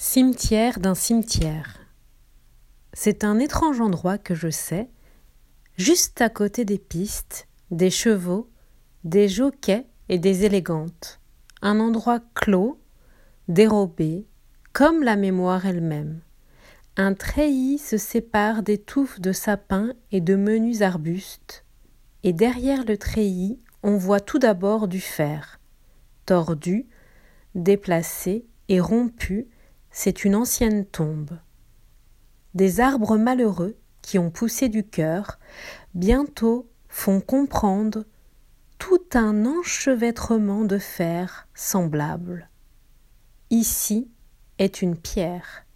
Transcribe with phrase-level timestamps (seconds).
[0.00, 1.80] Cimetière d'un cimetière.
[2.92, 4.88] C'est un étrange endroit que je sais,
[5.76, 8.48] juste à côté des pistes, des chevaux,
[9.02, 11.18] des jockeys et des élégantes.
[11.62, 12.78] Un endroit clos,
[13.48, 14.28] dérobé,
[14.72, 16.20] comme la mémoire elle-même.
[16.96, 21.64] Un treillis se sépare des touffes de sapins et de menus arbustes,
[22.22, 25.58] et derrière le treillis, on voit tout d'abord du fer,
[26.24, 26.86] tordu,
[27.56, 29.48] déplacé et rompu
[29.90, 31.38] c'est une ancienne tombe.
[32.54, 35.38] Des arbres malheureux qui ont poussé du cœur
[35.94, 38.04] bientôt font comprendre
[38.78, 42.48] tout un enchevêtrement de fer semblable.
[43.50, 44.10] Ici
[44.58, 45.66] est une pierre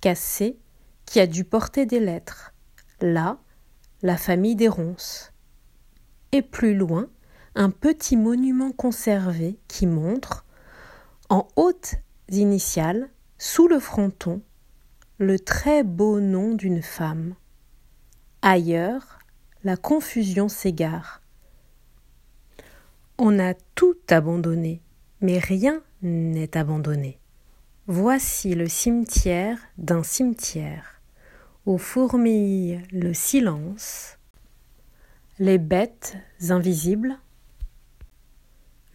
[0.00, 0.58] cassée
[1.06, 2.52] qui a dû porter des lettres.
[3.00, 3.38] Là,
[4.02, 5.32] la famille des ronces.
[6.32, 7.08] Et plus loin,
[7.54, 10.44] un petit monument conservé qui montre,
[11.28, 11.94] en hautes
[12.28, 13.08] initiales,
[13.38, 14.42] sous le fronton,
[15.18, 17.34] le très beau nom d'une femme.
[18.42, 19.20] Ailleurs,
[19.62, 21.22] la confusion s'égare.
[23.16, 24.80] On a tout abandonné,
[25.20, 27.18] mais rien n'est abandonné.
[27.86, 31.00] Voici le cimetière d'un cimetière,
[31.64, 34.18] où fourmille le silence,
[35.38, 36.16] les bêtes
[36.48, 37.18] invisibles,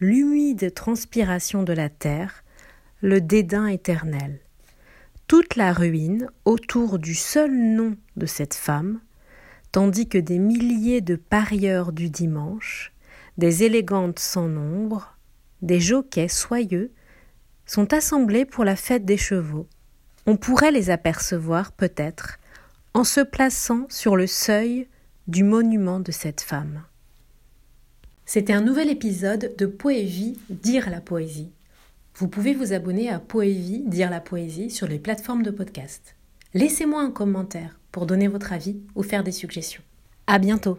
[0.00, 2.43] l'humide transpiration de la terre,
[3.00, 4.40] le dédain éternel.
[5.26, 9.00] Toute la ruine autour du seul nom de cette femme,
[9.72, 12.92] tandis que des milliers de parieurs du dimanche,
[13.38, 15.16] des élégantes sans nombre,
[15.62, 16.92] des jockeys soyeux,
[17.66, 19.66] sont assemblés pour la fête des chevaux.
[20.26, 22.38] On pourrait les apercevoir peut-être
[22.92, 24.88] en se plaçant sur le seuil
[25.26, 26.84] du monument de cette femme.
[28.26, 31.50] C'était un nouvel épisode de Poésie, dire la poésie.
[32.16, 36.14] Vous pouvez vous abonner à Poévie, dire la poésie sur les plateformes de podcast.
[36.54, 39.82] Laissez-moi un commentaire pour donner votre avis ou faire des suggestions.
[40.28, 40.78] À bientôt!